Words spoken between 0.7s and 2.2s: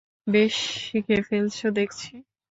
শিখে ফেলেছ দেখছি!